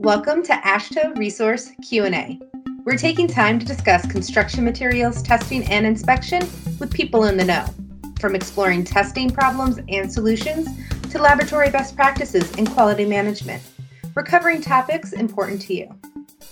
[0.00, 2.40] Welcome to AASHTO Resource Q&A.
[2.84, 6.40] We're taking time to discuss construction materials testing and inspection
[6.78, 7.66] with people in the know,
[8.20, 10.68] from exploring testing problems and solutions
[11.10, 13.62] to laboratory best practices and quality management.
[14.14, 15.94] We're covering topics important to you.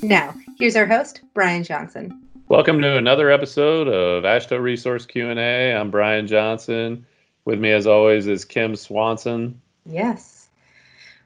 [0.00, 2.22] Now, here's our host, Brian Johnson.
[2.48, 5.74] Welcome to another episode of AASHTO Resource Q&A.
[5.74, 7.04] I'm Brian Johnson.
[7.44, 9.60] With me, as always, is Kim Swanson.
[9.84, 10.41] Yes.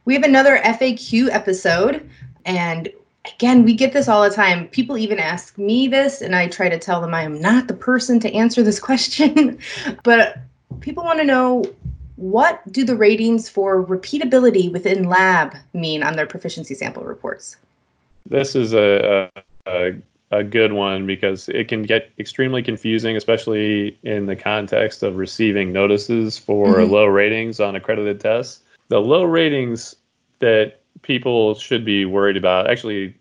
[0.06, 2.08] We have another FAQ episode,
[2.44, 2.88] and
[3.24, 4.68] again, we get this all the time.
[4.68, 7.74] People even ask me this, and I try to tell them I am not the
[7.74, 9.58] person to answer this question.
[10.04, 10.38] but
[10.80, 11.64] people want to know
[12.14, 17.56] what do the ratings for repeatability within lab mean on their proficiency sample reports?
[18.24, 19.28] This is a,
[19.66, 19.92] a,
[20.30, 25.72] a good one because it can get extremely confusing, especially in the context of receiving
[25.72, 26.92] notices for mm-hmm.
[26.92, 28.60] low ratings on accredited tests.
[28.88, 29.96] The low ratings
[30.38, 33.16] that people should be worried about, actually,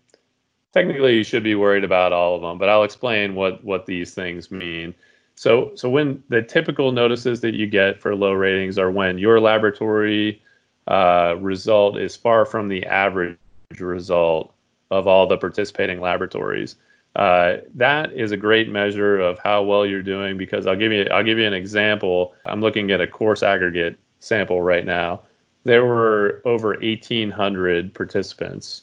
[0.72, 4.14] technically, you should be worried about all of them, but I'll explain what, what these
[4.14, 4.94] things mean.
[5.34, 9.40] So, so when the typical notices that you get for low ratings are when your
[9.40, 10.42] laboratory
[10.88, 13.36] uh, result is far from the average
[13.78, 14.54] result
[14.90, 16.76] of all the participating laboratories.
[17.16, 21.06] Uh, that is a great measure of how well you're doing because I'll give you
[21.10, 22.34] I'll give you an example.
[22.44, 25.22] I'm looking at a coarse aggregate sample right now.
[25.66, 28.82] There were over 1,800 participants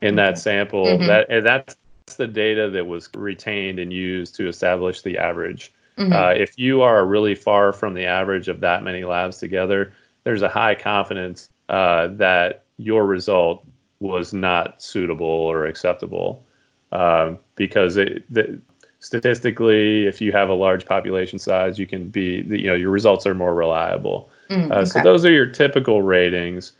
[0.00, 0.86] in that sample.
[0.86, 1.06] Mm-hmm.
[1.06, 1.76] That and that's
[2.16, 5.72] the data that was retained and used to establish the average.
[5.98, 6.12] Mm-hmm.
[6.12, 9.92] Uh, if you are really far from the average of that many labs together,
[10.24, 13.66] there's a high confidence uh, that your result
[14.00, 16.44] was not suitable or acceptable
[16.92, 18.58] um, because it, the,
[19.00, 23.26] statistically, if you have a large population size, you can be you know your results
[23.26, 24.30] are more reliable.
[24.50, 24.74] Mm, okay.
[24.74, 26.72] uh, so those are your typical ratings,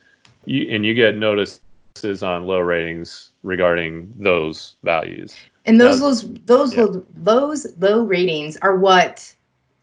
[0.45, 5.35] you, and you get notices on low ratings regarding those values.
[5.67, 6.83] And those now, those those yeah.
[6.83, 9.35] low, those low ratings are what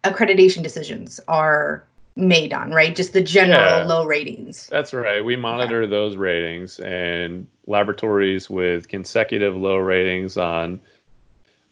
[0.03, 1.83] accreditation decisions are
[2.15, 2.95] made on, right?
[2.95, 4.67] Just the general yeah, low ratings.
[4.67, 5.23] That's right.
[5.23, 5.89] We monitor okay.
[5.89, 10.79] those ratings and laboratories with consecutive low ratings on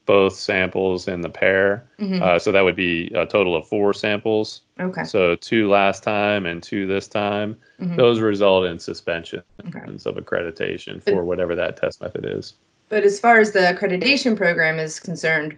[0.10, 1.88] both samples in the pair.
[2.00, 2.24] Mm-hmm.
[2.24, 4.62] Uh, so that would be a total of four samples.
[4.80, 5.04] Okay.
[5.04, 7.56] So two last time and two this time.
[7.80, 7.96] Mm-hmm.
[7.96, 9.82] Those result in suspension okay.
[9.82, 12.56] of accreditation for but, whatever that test method is.
[12.90, 15.56] But as far as the accreditation program is concerned,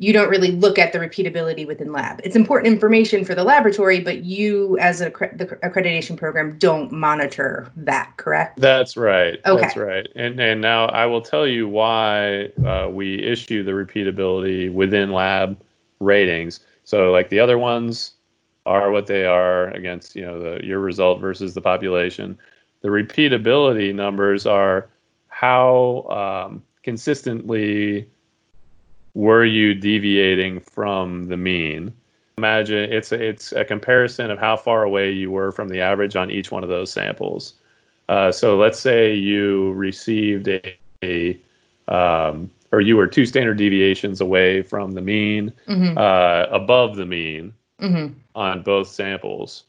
[0.00, 2.20] you don't really look at the repeatability within lab.
[2.22, 7.70] It's important information for the laboratory, but you, as a the accreditation program, don't monitor
[7.76, 8.12] that.
[8.16, 8.60] Correct?
[8.60, 9.40] That's right.
[9.44, 9.60] Okay.
[9.60, 10.08] That's right.
[10.14, 15.60] And and now I will tell you why uh, we issue the repeatability within lab
[15.98, 16.60] ratings.
[16.84, 18.12] So like the other ones
[18.66, 22.38] are what they are against you know the your result versus the population.
[22.82, 24.88] The repeatability numbers are
[25.26, 26.06] how
[26.46, 28.08] um, consistently
[29.18, 31.92] were you deviating from the mean?
[32.36, 36.14] Imagine it's a, it's a comparison of how far away you were from the average
[36.14, 37.54] on each one of those samples.
[38.08, 41.36] Uh, so let's say you received a, a
[41.88, 45.98] um, or you were two standard deviations away from the mean, mm-hmm.
[45.98, 48.14] uh, above the mean mm-hmm.
[48.36, 49.64] on both samples.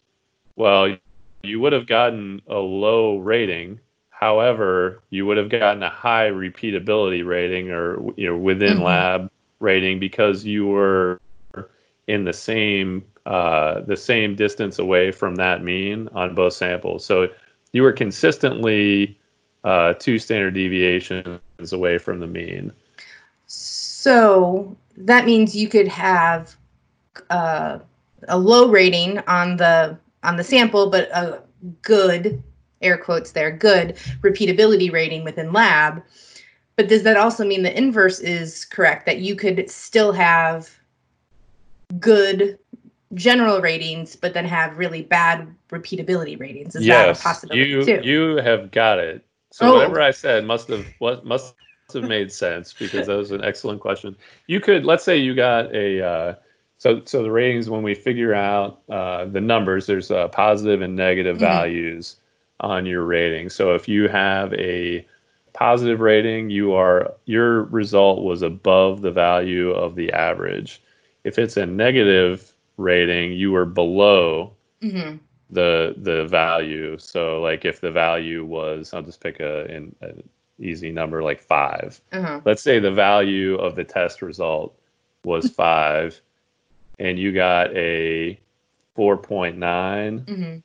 [0.57, 0.95] Well,
[1.41, 3.79] you would have gotten a low rating.
[4.11, 8.83] However, you would have gotten a high repeatability rating or you know within mm-hmm.
[8.83, 11.19] lab rating because you were
[12.07, 17.05] in the same uh, the same distance away from that mean on both samples.
[17.05, 17.27] So
[17.73, 19.19] you were consistently
[19.63, 21.39] uh, two standard deviations
[21.71, 22.71] away from the mean.
[23.45, 26.55] So that means you could have
[27.29, 27.79] uh,
[28.27, 31.41] a low rating on the on the sample, but a
[31.81, 32.41] good
[32.81, 36.01] air quotes there good repeatability rating within lab
[36.79, 40.69] but does that also mean the inverse is correct that you could still have
[41.99, 42.57] good
[43.15, 46.77] general ratings, but then have really bad repeatability ratings?
[46.77, 47.99] Is yes, that a possibility you, too?
[48.01, 49.25] You have got it.
[49.51, 49.73] So oh.
[49.73, 51.53] whatever I said must have what must
[51.93, 54.15] have made sense because that was an excellent question.
[54.47, 56.35] You could let's say you got a uh,
[56.77, 60.95] so so the ratings when we figure out uh, the numbers, there's uh, positive and
[60.95, 61.45] negative mm-hmm.
[61.45, 62.15] values
[62.61, 63.49] on your rating.
[63.49, 65.05] So if you have a
[65.59, 70.81] positive rating, you are your result was above the value of the average.
[71.25, 75.17] If it's a negative rating, you were below mm-hmm.
[75.49, 76.97] the the value.
[76.97, 80.23] So like if the value was, I'll just pick a an
[80.61, 82.41] easy number like 5 uh-huh.
[82.43, 84.77] Let's say the value of the test result
[85.23, 86.19] was five,
[86.99, 88.39] and you got a
[88.95, 90.21] four point nine.
[90.21, 90.57] Mm-hmm.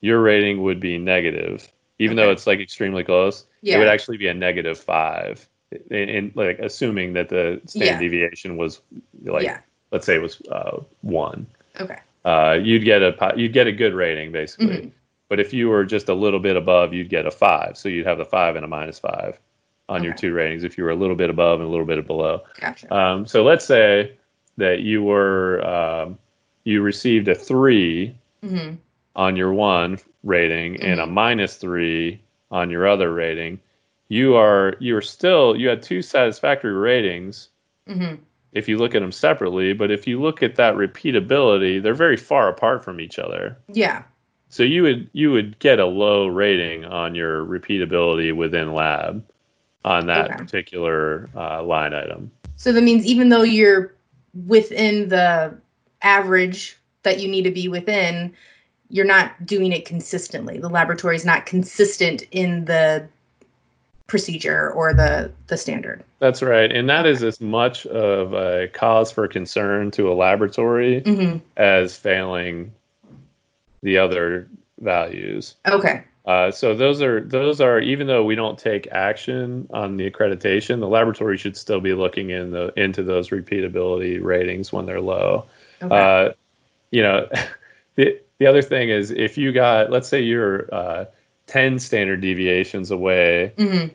[0.00, 1.68] Your rating would be negative
[1.98, 3.76] even though it's like extremely close, Yeah.
[3.76, 5.48] it would actually be a negative five.
[5.90, 7.98] In, like assuming that the standard Yeah.
[7.98, 8.80] deviation was
[9.24, 9.58] like yeah.
[9.92, 11.46] let's say it was uh, one,
[11.78, 11.98] Okay.
[12.24, 14.66] uh, you'd get a you'd get a good rating basically.
[14.76, 14.90] Mhm.
[15.28, 17.76] But if you were just a little bit above, you'd get a five.
[17.76, 19.38] So you'd have a five and a minus five
[19.90, 20.64] on your two ratings.
[20.64, 22.94] If you were a little bit above and a little bit below, Gotcha.
[22.94, 24.12] um, so let's say
[24.56, 26.16] that you were um,
[26.64, 28.74] you received a three hmm
[29.16, 31.10] on your one rating and a Mhm.
[31.10, 33.60] minus three on your other rating.
[34.08, 37.48] You are you are still you had two satisfactory ratings
[37.86, 38.14] hmm
[38.52, 42.16] if you look at them separately, but if you look at that repeatability, they're very
[42.16, 43.58] far apart from each other.
[43.70, 44.04] Yeah.
[44.48, 49.22] So you would you would get a low rating on your repeatability within lab
[49.84, 50.36] on that Okay.
[50.36, 52.30] particular uh, line item.
[52.56, 53.94] So that means even though you're
[54.46, 55.54] within the
[56.02, 58.34] average that you need to be within,
[58.90, 60.58] you're not doing it consistently.
[60.58, 63.08] The laboratory is not consistent in the
[64.06, 66.02] procedure or the the standard.
[66.18, 71.00] That's right, and that is as much of a cause for concern to a laboratory
[71.00, 72.72] hmm as failing
[73.82, 74.48] the other
[74.80, 75.54] values.
[75.66, 76.04] Okay.
[76.24, 80.78] Uh, so those are those are even though we don't take action on the accreditation,
[80.78, 85.46] the laboratory should still be looking in the into those repeatability ratings when they're low.
[85.80, 85.96] Okay.
[85.96, 86.32] Uh,
[86.90, 87.28] you know,
[87.94, 91.04] the the other thing is if you got let's say you're uh,
[91.46, 93.86] ten standard deviations away hmm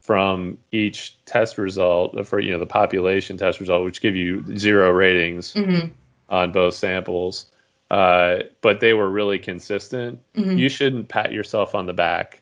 [0.00, 4.90] from each test result for you know the population test result, which give you zero
[4.90, 5.86] ratings hmm
[6.28, 7.46] on both samples,
[7.90, 12.40] uh, but they were really consistent hmm you shouldn't pat yourself on the back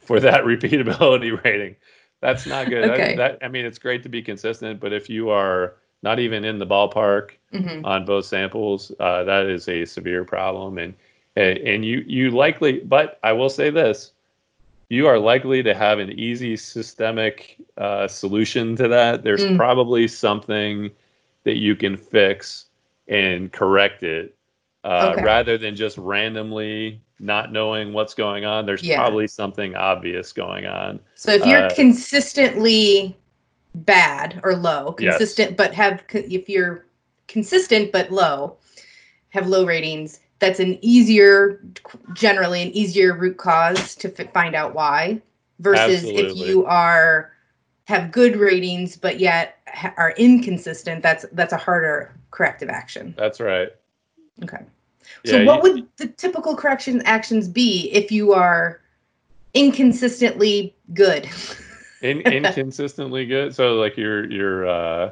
[0.00, 1.76] for that repeatability rating.
[2.20, 2.88] That's not good.
[2.88, 3.16] Okay.
[3.16, 6.58] That, I mean, it's great to be consistent, but if you are not even in
[6.60, 10.78] the ballpark hmm on both samples, uh, that is a severe problem.
[10.78, 10.94] And
[11.36, 14.12] and you you likely, but I will say this:
[14.88, 19.22] you are likely to have an easy systemic uh, solution to that.
[19.24, 19.56] There's Mm.
[19.56, 20.90] probably something
[21.44, 22.66] that you can fix
[23.08, 24.34] and correct it
[24.84, 25.22] uh, Okay.
[25.22, 28.66] rather than just randomly not knowing what's going on.
[28.66, 28.96] There's Yeah.
[28.96, 31.00] probably something obvious going on.
[31.14, 33.16] So if you're Uh, consistently
[33.74, 35.18] bad or low, Yes.
[35.18, 36.84] consistent but have if you're
[37.32, 38.56] consistent but low,
[39.30, 41.60] have low ratings, that's an easier
[42.12, 45.20] generally an easier root cause to find out why
[45.60, 47.32] versus if you are
[47.84, 53.14] have good ratings but yet ha- are inconsistent, that's that's a harder corrective action.
[53.16, 53.68] That's right.
[54.42, 54.64] Okay.
[55.24, 58.80] So Yeah, what you- would the typical correction actions be if you are
[59.54, 61.28] inconsistently good?
[62.02, 63.54] In, inconsistently good.
[63.54, 65.10] So like your your uh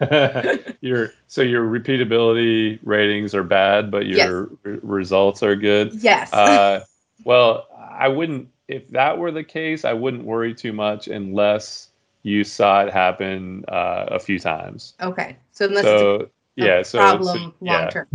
[0.80, 5.92] your so your repeatability ratings are bad, but your r- results are good.
[5.94, 6.32] yes.
[6.32, 6.84] Uh,
[7.24, 9.84] well, I wouldn't if that were the case.
[9.84, 11.88] I wouldn't worry too much unless
[12.22, 14.94] you saw it happen uh, a few times.
[15.00, 15.36] okay.
[15.52, 17.90] So unless it's a, yeah, a so problem so, long yeah.
[17.90, 18.06] term.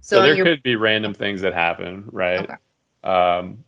[0.00, 2.40] So, So, there you're could be random things that happen, right?
[2.40, 2.54] Okay.
[3.04, 3.62] Um,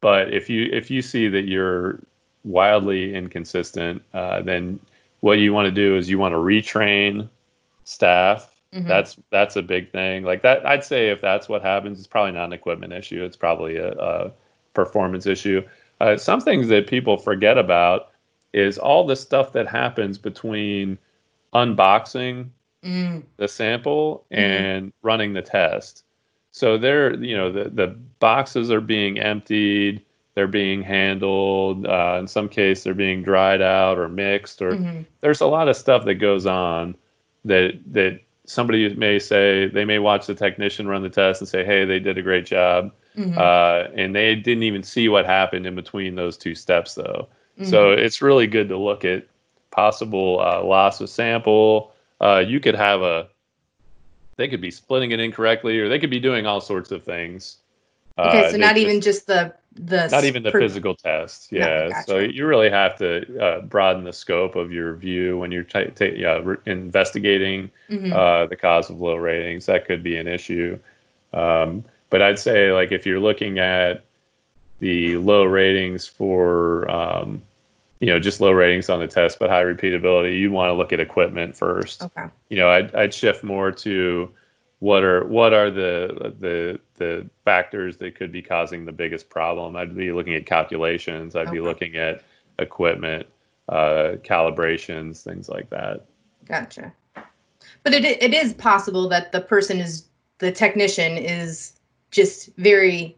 [0.00, 2.00] but if you if you see that you're
[2.44, 4.80] wildly inconsistent, uh, then
[5.26, 7.28] what you want to do is you want to retrain
[7.82, 8.54] staff.
[8.72, 8.86] Mhm.
[8.86, 10.22] That's that's a big thing.
[10.22, 13.24] Like that, I'd say if that's what happens, it's probably not an equipment issue.
[13.24, 14.32] It's probably a, a
[14.72, 15.62] performance issue.
[16.00, 18.10] Uh, some things that people forget about
[18.52, 20.96] is all the stuff that happens between
[21.54, 22.50] unboxing
[22.84, 24.36] Mm, the sample Mhm.
[24.38, 26.04] and running the test.
[26.52, 27.88] So they're, you know, the, the
[28.20, 30.02] boxes are being emptied,
[30.36, 31.86] they're being handled.
[31.86, 35.04] Uh, in some case, they're being dried out or mixed, or mhm.
[35.22, 36.94] there's a lot of stuff that goes on
[37.46, 41.64] that that somebody may say they may watch the technician run the test and say,
[41.64, 43.36] hey, they did a great job, Mhm.
[43.36, 47.26] uh, and they didn't even see what happened in between those two steps, though.
[47.58, 47.66] Mhm.
[47.66, 49.24] So it's really good to look at
[49.70, 51.92] possible uh, loss of sample.
[52.20, 53.26] Uh, you could have a,
[54.36, 57.56] they could be splitting it incorrectly, or they could be doing all sorts of things.
[58.18, 60.94] okay, Uh, so that not just- even just the the not even the per- physical
[60.94, 61.52] test.
[61.52, 65.52] No, Yeah, so you really have to uh, broaden the scope of your view when
[65.52, 68.12] you're ta ta- yeah, re- investigating Mhm.
[68.12, 69.66] uh, the cause of low ratings.
[69.66, 70.78] That could be an issue.
[71.32, 74.04] Um, but I'd say like if you're looking at
[74.78, 77.42] the low ratings for um,
[78.00, 80.92] you know just low ratings on the test but high repeatability, you want to look
[80.92, 82.02] at equipment first.
[82.02, 82.26] okay.
[82.48, 84.30] You know, I'd, I'd shift more to
[84.80, 89.76] what are what are the the the factors that could be causing the biggest problem.
[89.76, 91.34] I'd be looking at calculations.
[91.34, 92.22] I'd be looking at
[92.58, 93.26] equipment,
[93.68, 96.06] uh, calibrations, things like that.
[96.46, 96.92] Gotcha.
[97.82, 100.06] But it it is possible that the person is
[100.38, 101.72] the technician is
[102.10, 103.16] just very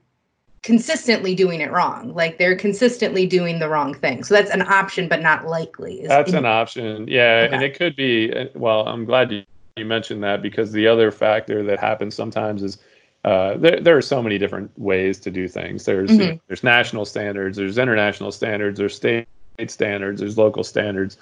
[0.62, 2.14] consistently doing it wrong.
[2.14, 4.24] Like they're consistently doing the wrong thing.
[4.24, 6.06] So that's an option, but not likely.
[6.06, 7.06] That's an option.
[7.08, 7.44] Yeah.
[7.46, 7.54] Okay.
[7.54, 9.44] And it could be, uh, well, I'm glad you,
[9.78, 12.78] you mentioned that because the other factor that happens sometimes is
[13.24, 15.84] uh, there, there are so many different ways to do things.
[15.84, 16.36] There's mm-hmm.
[16.46, 19.26] there's national standards, there's international standards, there's state
[19.66, 21.18] standards, there's local standards.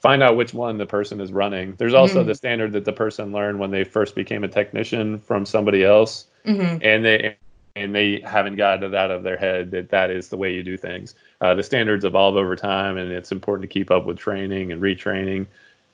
[0.00, 1.74] Find out which one the person is running.
[1.78, 2.28] There's also mm-hmm.
[2.28, 6.26] the standard that the person learned when they first became a technician from somebody else,
[6.44, 6.78] mm-hmm.
[6.82, 7.36] and they
[7.74, 10.62] and they haven't got it out of their head that that is the way you
[10.62, 11.14] do things.
[11.40, 14.80] Uh, the standards evolve over time, and it's important to keep up with training and
[14.80, 15.46] retraining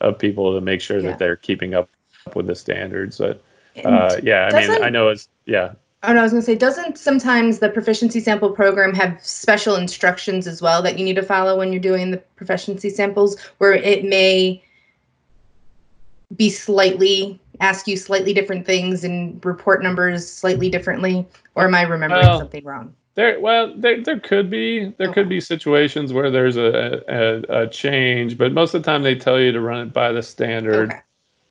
[0.02, 1.10] of people to make sure yeah.
[1.10, 1.88] that they're keeping up
[2.34, 3.18] with the standards.
[3.18, 3.42] But
[3.84, 5.72] uh, yeah, I mean, I know it's yeah.
[6.04, 9.76] Oh, no, I was going to say, doesn't sometimes the proficiency sample program have special
[9.76, 13.72] instructions as well that you need to follow when you're doing the proficiency samples, where
[13.72, 14.62] it may
[16.36, 21.82] be slightly ask you slightly different things and report numbers slightly differently, or am I
[21.82, 22.94] remembering well, something wrong?
[23.14, 25.14] There, well, there, there could be there okay.
[25.14, 29.14] could be situations where there's a, a, a change, but most of the time they
[29.14, 30.92] tell you to run it by the standard.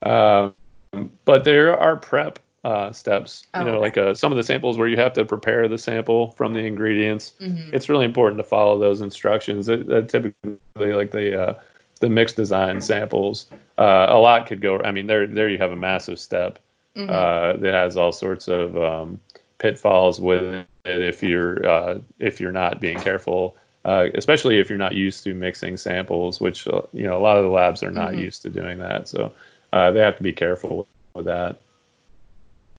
[0.04, 0.12] Okay.
[0.12, 3.46] Um, but there are prep uh, steps.
[3.54, 3.80] Oh, you know, okay.
[3.80, 6.62] like uh, some of the samples where you have to prepare the sample from the
[6.62, 7.34] ingredients.
[7.40, 7.74] Mm-hmm.
[7.74, 9.70] It's really important to follow those instructions.
[9.70, 11.54] It, it typically, like the uh,
[12.00, 14.80] the mixed design samples, uh, a lot could go.
[14.82, 16.60] I mean, there there you have a massive step
[16.96, 17.10] mm-hmm.
[17.10, 19.20] Uh, that has all sorts of um,
[19.62, 23.56] pitfalls with it if you're uh, if you're not being careful.
[23.86, 27.50] especially if you're not used to mixing samples, which you know a lot of the
[27.50, 28.22] labs are not mm-hmm.
[28.22, 29.08] used to doing that.
[29.08, 29.32] So
[29.72, 31.62] they have to be careful with that.